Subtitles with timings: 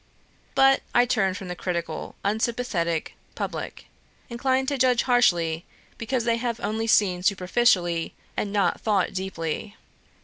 [0.55, 3.85] But I turn from the critical, unsympathetic public
[4.31, 5.63] inclined to judge harshly
[5.99, 9.77] because they have only seen superficially and not thought deeply.